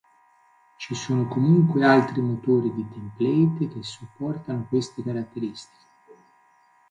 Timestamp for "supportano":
3.83-4.65